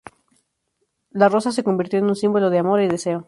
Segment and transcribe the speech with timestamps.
[1.11, 3.19] La Rosa se convirtió en un símbolo de amor y deseo.